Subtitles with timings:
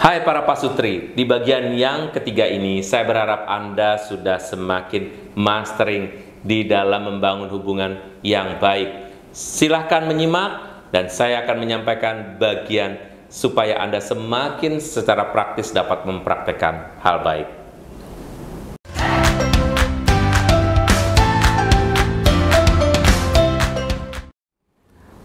[0.00, 6.08] Hai para pasutri, di bagian yang ketiga ini saya berharap Anda sudah semakin mastering
[6.40, 9.12] di dalam membangun hubungan yang baik.
[9.28, 12.96] Silahkan menyimak dan saya akan menyampaikan bagian
[13.28, 17.48] supaya Anda semakin secara praktis dapat mempraktekkan hal baik.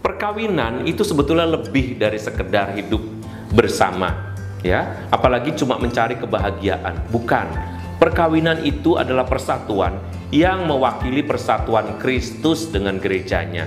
[0.04, 3.00] Perkawinan itu sebetulnya lebih dari sekedar hidup
[3.56, 4.25] bersama
[4.66, 5.06] ya.
[5.14, 7.06] Apalagi cuma mencari kebahagiaan.
[7.14, 7.46] Bukan.
[7.96, 9.96] Perkawinan itu adalah persatuan
[10.28, 13.64] yang mewakili persatuan Kristus dengan gerejanya.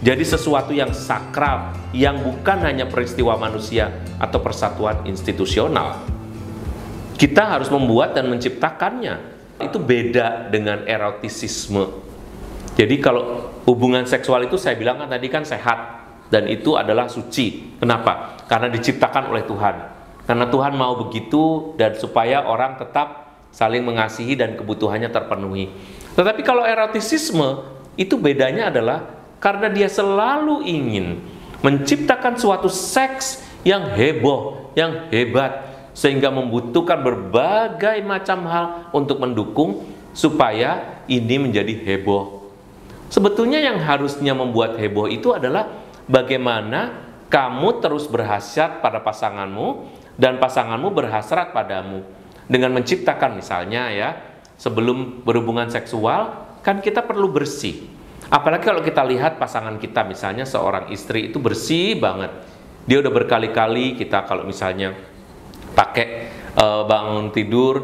[0.00, 5.96] Jadi sesuatu yang sakral yang bukan hanya peristiwa manusia atau persatuan institusional.
[7.16, 9.16] Kita harus membuat dan menciptakannya.
[9.60, 11.84] Itu beda dengan erotisisme.
[12.76, 16.00] Jadi kalau hubungan seksual itu saya bilang kan tadi kan sehat.
[16.32, 17.76] Dan itu adalah suci.
[17.76, 18.40] Kenapa?
[18.46, 19.99] Karena diciptakan oleh Tuhan
[20.30, 25.74] karena Tuhan mau begitu dan supaya orang tetap saling mengasihi dan kebutuhannya terpenuhi.
[26.14, 27.66] Tetapi kalau erotisisme
[27.98, 29.10] itu bedanya adalah
[29.42, 31.18] karena dia selalu ingin
[31.66, 35.66] menciptakan suatu seks yang heboh, yang hebat
[35.98, 39.82] sehingga membutuhkan berbagai macam hal untuk mendukung
[40.14, 42.54] supaya ini menjadi heboh.
[43.10, 45.66] Sebetulnya yang harusnya membuat heboh itu adalah
[46.06, 52.04] bagaimana kamu terus berhasrat pada pasanganmu dan pasanganmu berhasrat padamu.
[52.44, 54.10] Dengan menciptakan misalnya ya
[54.60, 57.88] sebelum berhubungan seksual kan kita perlu bersih.
[58.28, 62.30] Apalagi kalau kita lihat pasangan kita misalnya seorang istri itu bersih banget.
[62.84, 64.92] Dia udah berkali-kali kita kalau misalnya
[65.72, 66.06] pakai
[66.52, 67.74] e, bangun tidur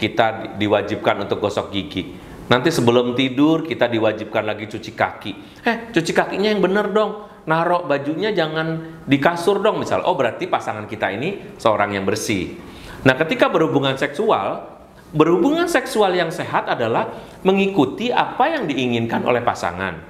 [0.00, 2.16] kita diwajibkan untuk gosok gigi.
[2.48, 5.32] Nanti sebelum tidur kita diwajibkan lagi cuci kaki.
[5.66, 10.04] Eh cuci kakinya yang bener dong narok bajunya jangan di kasur dong misal.
[10.08, 12.56] Oh berarti pasangan kita ini seorang yang bersih.
[13.04, 14.64] Nah ketika berhubungan seksual,
[15.12, 17.12] berhubungan seksual yang sehat adalah
[17.44, 20.00] mengikuti apa yang diinginkan oleh pasangan.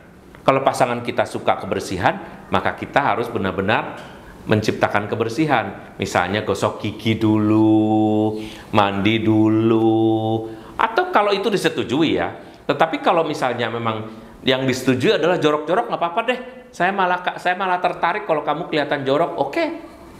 [0.44, 3.96] Kalau pasangan kita suka kebersihan, maka kita harus benar-benar
[4.44, 5.96] menciptakan kebersihan.
[5.96, 8.36] Misalnya gosok gigi dulu,
[8.76, 10.44] mandi dulu,
[10.76, 12.28] atau kalau itu disetujui ya.
[12.64, 17.80] Tetapi kalau misalnya memang yang disetujui adalah jorok-jorok nggak apa-apa deh saya malah saya malah
[17.80, 19.68] tertarik kalau kamu kelihatan jorok oke okay.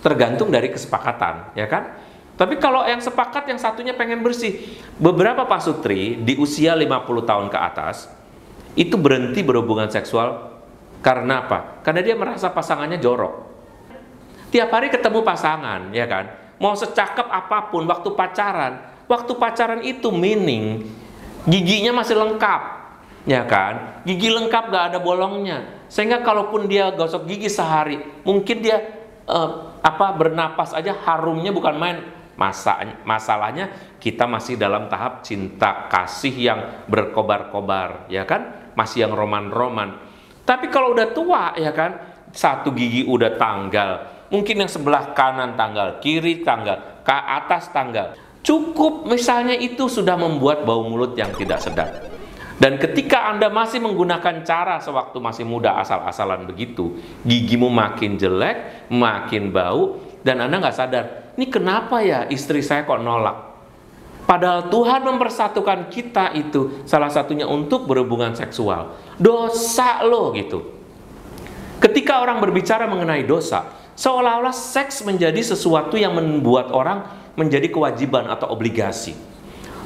[0.01, 1.95] tergantung dari kesepakatan ya kan
[2.35, 4.59] tapi kalau yang sepakat yang satunya pengen bersih
[4.99, 6.91] beberapa pasutri di usia 50
[7.31, 8.11] tahun ke atas
[8.75, 10.55] itu berhenti berhubungan seksual
[11.05, 11.85] karena apa?
[11.85, 13.53] Karena dia merasa pasangannya jorok.
[14.49, 16.33] Tiap hari ketemu pasangan, ya kan?
[16.57, 20.89] Mau secakep apa pun waktu pacaran, waktu pacaran itu meaning
[21.45, 22.84] giginya masih lengkap,
[23.25, 24.05] ya kan?
[24.05, 28.83] Gigi lengkap gak ada bolongnya sehingga kalaupun dia gosok gigi sehari, mungkin dia
[29.31, 31.99] uh, apa bernapas aja harumnya bukan main.
[32.35, 33.71] Masa, masalahnya
[34.03, 38.75] kita masih dalam tahap cinta kasih yang berkobar-kobar, ya kan?
[38.75, 40.03] Masih yang roman-roman.
[40.43, 41.95] Tapi kalau udah tua, ya kan?
[42.35, 43.91] Satu gigi udah tanggal,
[44.35, 48.19] mungkin yang sebelah kanan tanggal, kiri tanggal, ke atas tanggal.
[48.43, 52.14] Cukup misalnya itu sudah membuat bau mulut yang tidak sedap.
[52.55, 59.51] Dan ketika Anda masih menggunakan cara sewaktu masih muda asal-asalan begitu, gigimu makin jelek, makin
[59.51, 61.05] bau, dan Anda nggak sadar,
[61.35, 63.55] ini kenapa ya istri saya kok nolak?
[64.25, 68.97] Padahal Tuhan mempersatukan kita itu salah satunya untuk berhubungan seksual.
[69.21, 70.65] Dosa loh gitu.
[71.77, 77.05] Ketika orang berbicara mengenai dosa, seolah-olah seks menjadi sesuatu yang membuat orang
[77.37, 79.13] menjadi kewajiban atau obligasi.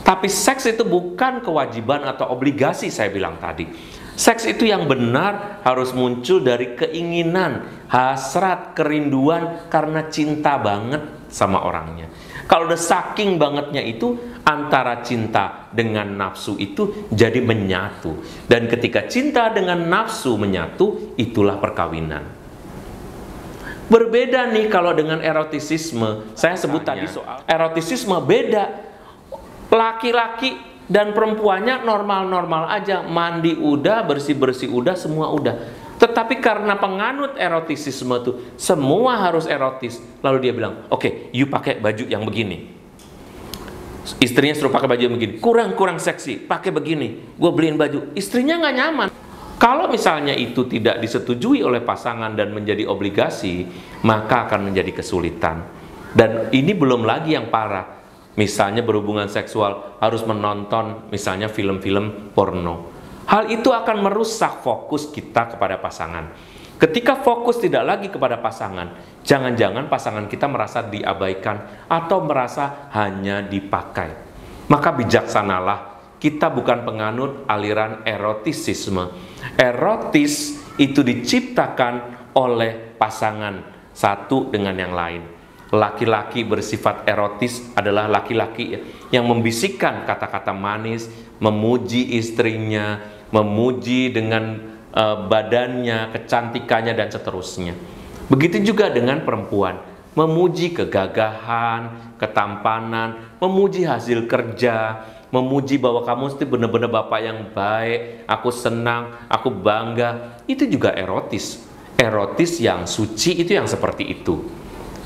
[0.08, 3.68] Tapi seks itu bukan kewajiban atau obligasi saya bilang tadi.
[4.16, 12.08] Seks itu yang benar harus muncul dari keinginan, hasrat, kerinduan karena cinta banget sama orangnya.
[12.48, 14.16] Kalau udah saking bangetnya itu
[14.48, 18.24] antara cinta dengan nafsu itu jadi menyatu.
[18.48, 22.24] Dan ketika cinta dengan nafsu menyatu, itulah perkawinan.
[23.92, 26.32] Berbeda nih kalau dengan erotisisme.
[26.32, 28.88] Saya sebut tadi soal erotisisme beda
[29.68, 30.56] laki-laki
[30.88, 33.04] dan perempuannya normal-normal aja.
[33.04, 35.56] Mandi udah bersih-bersih udah semua udah.
[35.98, 40.00] Tetapi karena penganut erotisisme tuh semua harus erotis.
[40.24, 42.78] Lalu dia bilang oke okay, you pakai baju yang begini.
[44.24, 45.32] Istrinya suruh pakai baju yang begini.
[45.36, 47.36] Kurang kurang seksi pakai begini.
[47.36, 48.16] Gue beliin baju.
[48.16, 49.08] Istrinya nggak nyaman.
[49.58, 53.66] Kalau misalnya itu tidak disetujui oleh pasangan dan menjadi obligasi
[54.06, 55.66] maka akan menjadi kesulitan.
[56.14, 57.97] Dan ini belum lagi yang parah
[58.38, 62.94] misalnya berhubungan seksual harus menonton misalnya film-film porno.
[63.26, 66.30] Hal itu akan merusak fokus kita kepada pasangan.
[66.78, 68.94] Ketika fokus tidak lagi kepada pasangan,
[69.26, 74.14] jangan-jangan pasangan kita merasa diabaikan atau merasa hanya dipakai.
[74.70, 75.78] Maka bijaksanalah,
[76.22, 79.10] kita bukan penganut aliran erotisisme.
[79.58, 81.94] Erotis itu diciptakan
[82.38, 83.58] oleh pasangan
[83.90, 85.37] satu dengan yang lain.
[85.68, 88.80] Laki-laki bersifat erotis adalah laki-laki
[89.12, 91.12] yang membisikkan kata-kata manis,
[91.44, 94.64] memuji istrinya, memuji dengan
[94.96, 97.76] uh, badannya, kecantikannya dan seterusnya.
[98.32, 99.76] Begitu juga dengan perempuan,
[100.16, 108.48] memuji kegagahan, ketampanan, memuji hasil kerja, memuji bahwa kamu itu benar-benar bapak yang baik, aku
[108.48, 110.40] senang, aku bangga.
[110.48, 111.60] Itu juga erotis.
[111.98, 114.57] Erotis yang suci itu yang seperti itu.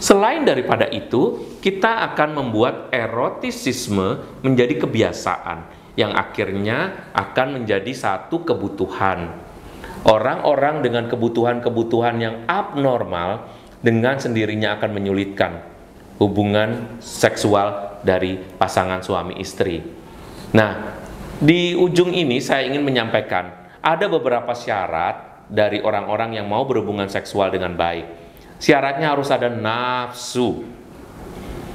[0.03, 5.63] Selain daripada itu, kita akan membuat erotisisme menjadi kebiasaan
[5.95, 9.31] yang akhirnya akan menjadi satu kebutuhan
[10.03, 13.47] Orang-orang dengan kebutuhan-kebutuhan yang abnormal
[13.79, 15.63] dengan sendirinya akan menyulitkan
[16.19, 19.79] hubungan seksual dari pasangan suami istri.
[20.59, 20.99] Nah,
[21.39, 27.55] di ujung ini saya ingin menyampaikan ada beberapa syarat dari orang-orang yang mau berhubungan seksual
[27.55, 28.22] dengan baik.
[28.63, 30.63] Syaratnya harus ada nafsu.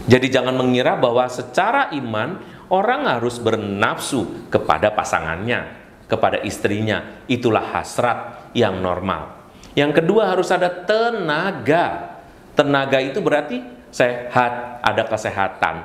[0.07, 2.39] Jadi jangan mengira bahwa secara iman
[2.71, 7.27] orang harus bernafsu kepada pasangannya kepada istrinya.
[7.27, 9.35] Itulah hasrat yang normal.
[9.75, 12.17] Yang kedua harus ada tenaga.
[12.55, 13.61] Tenaga itu berarti
[13.93, 15.75] sehat, ada kesehatan.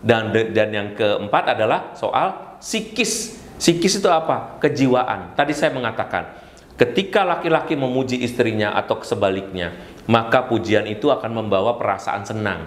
[0.00, 3.42] Dan dan yang keempat adalah soal psikis.
[3.58, 4.56] Psikis itu apa?
[4.62, 5.36] Kejiwaan.
[5.36, 6.32] Tadi saya mengatakan,
[6.80, 12.60] ketika laki-laki memuji istrinya atau sebaliknya, maka pujian itu akan membawa perasaan senang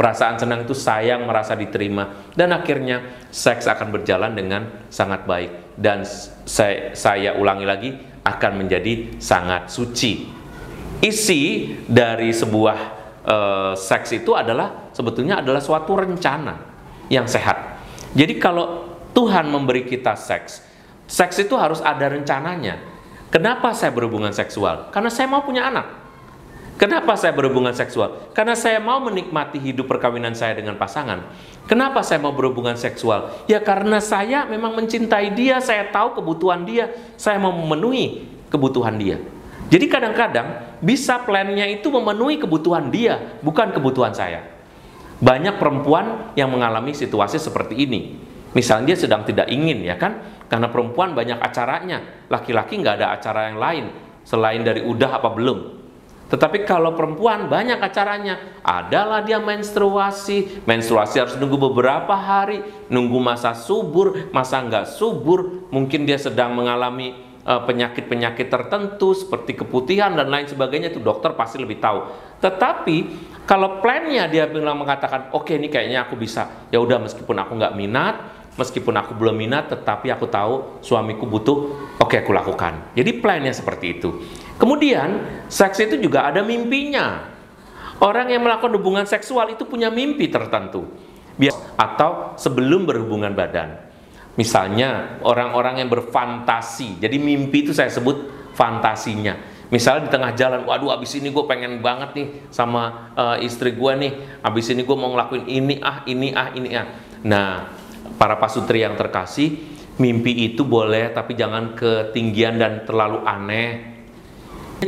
[0.00, 6.08] Perasaan senang itu sayang merasa diterima dan akhirnya seks akan berjalan dengan sangat baik dan
[6.48, 7.90] saya, saya ulangi lagi
[8.24, 10.24] akan menjadi sangat suci.
[11.04, 12.78] Isi dari sebuah
[13.28, 16.56] uh, seks itu adalah sebetulnya adalah suatu rencana
[17.12, 17.84] yang sehat.
[18.16, 20.64] Jadi kalau Tuhan memberi kita seks,
[21.04, 22.80] seks itu harus ada rencananya.
[23.28, 24.88] Kenapa saya berhubungan seksual?
[24.96, 25.99] Karena saya mau punya anak.
[26.80, 28.32] Kenapa saya berhubungan seksual?
[28.32, 31.28] Karena saya mau menikmati hidup perkawinan saya dengan pasangan.
[31.68, 33.36] Kenapa saya mau berhubungan seksual?
[33.44, 36.88] Ya karena saya memang mencintai dia, saya tahu kebutuhan dia,
[37.20, 39.20] saya mau memenuhi kebutuhan dia.
[39.68, 44.48] Jadi kadang-kadang bisa plannya itu memenuhi kebutuhan dia, bukan kebutuhan saya.
[45.20, 48.16] Banyak perempuan yang mengalami situasi seperti ini.
[48.56, 50.16] Misalnya dia sedang tidak ingin ya kan,
[50.48, 53.84] karena perempuan banyak acaranya, laki-laki nggak ada acara yang lain
[54.24, 55.79] selain dari udah apa belum.
[56.30, 63.50] Tetapi kalau perempuan banyak acaranya, adalah dia menstruasi, menstruasi harus nunggu beberapa hari, nunggu masa
[63.50, 70.30] subur, masa nggak subur, mungkin dia sedang mengalami eh, penyakit-penyakit uh, tertentu seperti keputihan dan
[70.30, 72.06] lain sebagainya itu dokter pasti lebih tahu.
[72.38, 72.96] Tetapi
[73.42, 77.58] kalau plannya dia bilang mengatakan, oke okay, ini kayaknya aku bisa, ya udah meskipun aku
[77.58, 78.14] nggak minat,
[78.54, 81.56] meskipun aku belum minat, tetapi aku tahu suamiku butuh,
[81.98, 82.94] oke okay, aku lakukan.
[82.94, 84.10] Jadi plannya seperti itu.
[84.60, 87.32] Kemudian, seks itu juga ada mimpinya.
[87.96, 90.84] Orang yang melakukan hubungan seksual itu punya mimpi tertentu.
[91.80, 93.80] Atau sebelum berhubungan badan.
[94.36, 97.00] Misalnya, orang-orang yang berfantasi.
[97.00, 99.60] Jadi mimpi itu saya sebut fantasinya.
[99.72, 103.92] Misalnya di tengah jalan, waduh abis ini gue pengen banget nih sama uh, istri gue
[103.96, 104.12] nih.
[104.44, 106.86] Abis ini gue mau ngelakuin ini ah, ini ah, ini ah.
[107.22, 107.70] Nah,
[108.18, 109.56] para pasutri yang terkasih,
[110.02, 113.99] mimpi itu boleh tapi jangan ketinggian dan terlalu aneh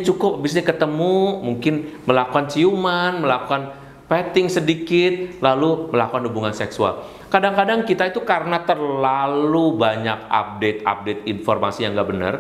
[0.00, 3.76] cukup bisa ketemu mungkin melakukan ciuman melakukan
[4.08, 7.04] petting sedikit lalu melakukan hubungan seksual.
[7.28, 12.34] Kadang-kadang kita itu karena terlalu banyak update-update informasi yang gak benar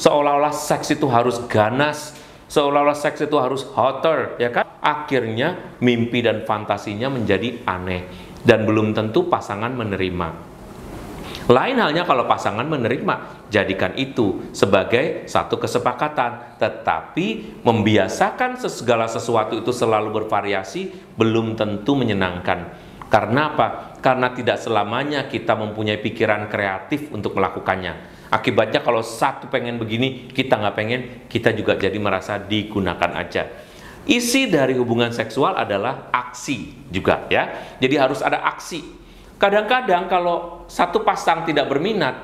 [0.00, 2.16] seolah-olah seks itu harus ganas
[2.48, 4.64] seolah-olah seks itu harus hotter ya kan?
[4.82, 8.02] Akhirnya mimpi dan fantasinya menjadi aneh
[8.42, 10.51] dan belum tentu pasangan menerima
[11.50, 16.58] lain halnya kalau pasangan menerima, jadikan itu sebagai satu kesepakatan.
[16.62, 22.70] Tetapi membiasakan segala sesuatu itu selalu bervariasi belum tentu menyenangkan.
[23.10, 23.98] Karena apa?
[23.98, 28.24] Karena tidak selamanya kita mempunyai pikiran kreatif untuk melakukannya.
[28.32, 33.50] Akibatnya kalau satu pengen begini, kita nggak pengen, kita juga jadi merasa digunakan aja.
[34.08, 37.76] Isi dari hubungan seksual adalah aksi juga ya.
[37.78, 39.01] Jadi harus ada aksi
[39.42, 42.14] Kadang-kadang kalau satu pasang tidak berminat,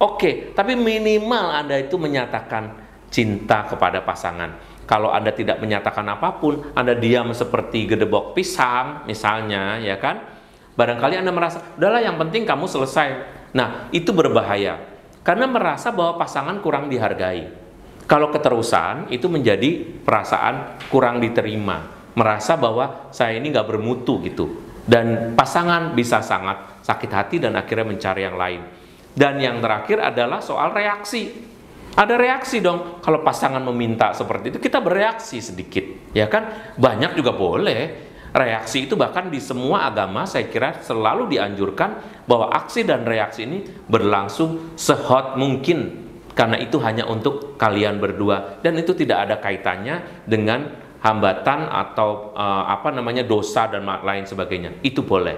[0.00, 2.80] oke, okay, tapi minimal Anda itu menyatakan
[3.12, 4.56] cinta kepada pasangan.
[4.88, 10.24] Kalau Anda tidak menyatakan apa pun, Anda diam seperti gedebok pisang misalnya, ya kan?
[10.72, 13.08] Barangkali Anda merasa, udahlah yang penting kamu selesai.
[13.52, 14.80] Nah, itu berbahaya.
[15.20, 17.52] Karena merasa bahwa pasangan kurang dihargai.
[18.08, 21.84] Kalau keterusan itu menjadi perasaan kurang diterima,
[22.16, 24.71] merasa bahwa saya ini nggak bermutu gitu.
[24.82, 28.62] Dan pasangan bisa sangat sakit hati dan akhirnya mencari yang lain.
[29.12, 31.30] Dan yang terakhir adalah soal reaksi.
[31.92, 33.04] Ada reaksi dong.
[33.04, 35.84] Kalau pasangan meminta seperti itu, kita bereaksi sedikit,
[36.16, 36.74] ya kan?
[36.80, 38.10] Banyak juga boleh.
[38.32, 43.60] Reaksi itu bahkan di semua agama saya kira selalu dianjurkan bahwa aksi dan reaksi ini
[43.84, 46.00] berlangsung sehot mungkin
[46.32, 50.64] karena itu hanya untuk kalian berdua dan itu tidak ada kaitannya dengan
[51.02, 54.78] hambatan atau uh, apa namanya dosa dan lain sebagainya.
[54.86, 55.36] Itu boleh.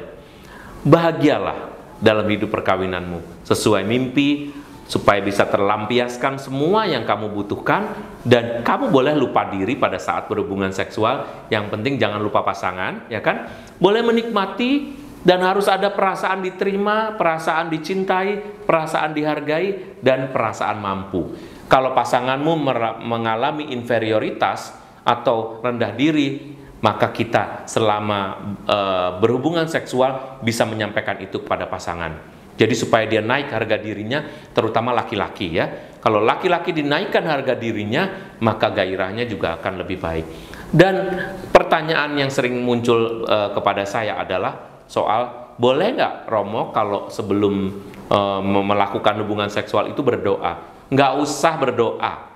[0.84, 4.52] Bahagialah dalam hidup perkawinanmu sesuai mimpi
[4.84, 10.68] supaya bisa terlampiaskan semua yang kamu butuhkan dan kamu boleh lupa diri pada saat berhubungan
[10.76, 11.48] seksual.
[11.48, 13.48] Yang penting jangan lupa pasangan, ya kan?
[13.80, 21.32] Boleh menikmati dan harus ada perasaan diterima, perasaan dicintai, perasaan dihargai, dan perasaan mampu.
[21.64, 22.52] Kalau pasanganmu
[23.08, 28.78] mengalami inferioritas atau rendah diri, maka kita selama e,
[29.20, 32.34] berhubungan seksual bisa menyampaikan itu kepada pasangan.
[32.54, 35.96] Jadi supaya dia naik harga dirinya, terutama laki-laki ya.
[35.98, 40.26] Kalau laki-laki dinaikkan harga dirinya, maka gairahnya juga akan lebih baik.
[40.74, 40.94] Dan
[41.52, 47.70] pertanyaan yang sering muncul e, kepada saya adalah soal boleh nggak Romo kalau sebelum
[48.10, 50.86] uh, melakukan hubungan seksual itu berdoa?
[50.90, 52.33] Nggak usah berdoa.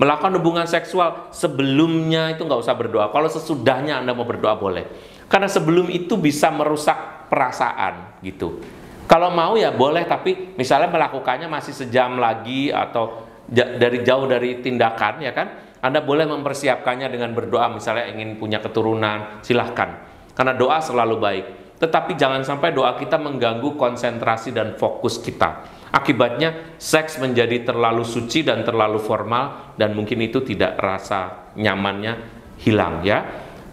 [0.00, 3.12] Melakukan hubungan seksual sebelumnya itu nggak usah berdoa.
[3.12, 4.88] Kalau sesudahnya Anda mau berdoa boleh.
[5.28, 8.60] Karena sebelum itu bisa merusak perasaan gitu.
[9.08, 15.20] Kalau mau ya boleh, tapi misalnya melakukannya masih sejam lagi atau dari jauh dari tindakan
[15.20, 20.00] ya kan, Anda boleh mempersiapkannya dengan berdoa misalnya ingin punya keturunan, silahkan.
[20.32, 21.46] Karena doa selalu baik.
[21.82, 25.66] Tetapi jangan sampai doa kita mengganggu konsentrasi dan fokus kita.
[25.90, 32.22] Akibatnya seks menjadi terlalu suci dan terlalu formal dan mungkin itu tidak rasa nyamannya
[32.62, 33.26] hilang ya.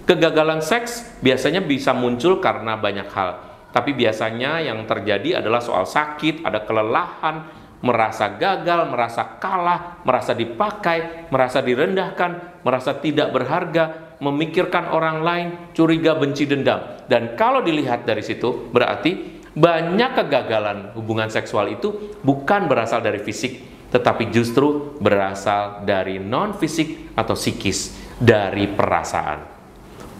[0.09, 3.45] Kegagalan seks biasanya bisa muncul karena banyak hal.
[3.69, 7.45] Tapi biasanya yang terjadi adalah soal sakit, ada kelelahan,
[7.85, 16.15] merasa gagal, merasa kalah, merasa dipakai, merasa direndahkan, merasa tidak berharga, memikirkan orang lain, curiga,
[16.15, 17.07] benci, dendam.
[17.07, 23.59] Dan kalau dilihat dari situ, berarti banyak kegagalan hubungan seksual itu bukan berasal dari fisik,
[23.89, 29.39] tetapi justru berasal dari non-fisik atau psikis, dari perasaan.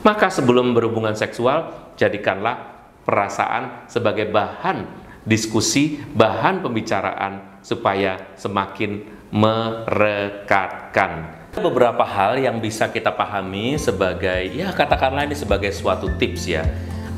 [0.02, 4.88] Maka sebelum berhubungan seksual, jadikanlah perasaan sebagai bahan
[5.28, 15.26] diskusi, bahan pembicaraan supaya semakin merekatkan beberapa hal yang bisa kita pahami sebagai ya katakanlah
[15.26, 16.64] ini sebagai suatu tips ya.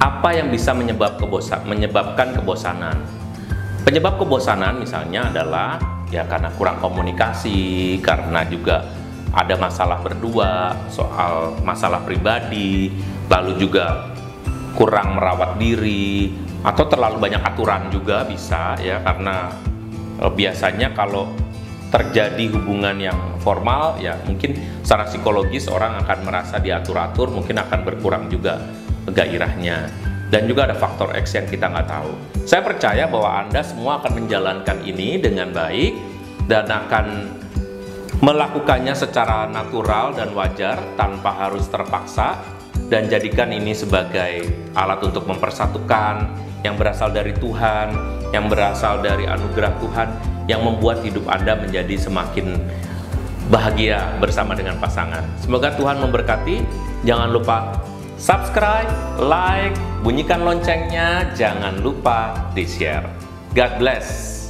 [0.01, 2.97] Apa yang bisa menyebab kebosan, menyebabkan kebosanan?
[3.85, 5.77] Penyebab kebosanan misalnya adalah
[6.09, 8.87] ya karena kurang komunikasi, karena juga
[9.31, 12.89] ada masalah berdua, soal masalah pribadi,
[13.29, 14.11] lalu juga
[14.73, 19.49] kurang merawat diri atau terlalu banyak aturan juga bisa ya karena
[20.21, 21.29] eh, biasanya kalau
[21.91, 28.31] terjadi hubungan yang formal ya mungkin secara psikologis orang akan merasa diatur-atur mungkin akan berkurang
[28.31, 28.63] juga
[29.11, 29.91] gairahnya.
[30.31, 32.11] Dan juga ada faktor X yang kita nggak tahu.
[32.47, 35.91] Saya percaya bahwa Anda semua akan menjalankan ini dengan baik
[36.47, 37.35] dan akan
[38.23, 42.39] melakukannya secara natural dan wajar tanpa harus terpaksa
[42.87, 46.31] dan jadikan ini sebagai alat untuk mempersatukan
[46.63, 50.09] yang berasal dari Tuhan, yang berasal dari anugerah Tuhan
[50.47, 52.59] yang membuat hidup Anda menjadi semakin
[53.51, 55.23] bahagia bersama dengan pasangan.
[55.39, 56.63] Semoga Tuhan memberkati.
[57.03, 57.75] Jangan lupa
[58.21, 59.73] subscribe, like,
[60.05, 63.09] bunyikan loncengnya, jangan lupa di-share.
[63.57, 64.40] God bless.